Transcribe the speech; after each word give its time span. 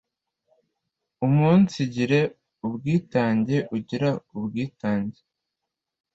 Umunsigira 1.25 2.19
ubwitange 2.67 3.57
u 3.75 3.77
gira 3.87 4.09
u 4.35 4.37
bwita 4.43 4.89
n 4.99 5.01
g 5.11 5.13
e 5.19 5.21